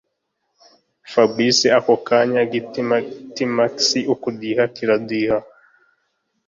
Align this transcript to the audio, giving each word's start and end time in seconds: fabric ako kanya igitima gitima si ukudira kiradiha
fabric 1.11 1.57
ako 1.77 1.93
kanya 2.07 2.39
igitima 2.47 2.95
gitima 3.09 3.63
si 3.87 3.99
ukudira 4.13 4.63
kiradiha 4.75 5.37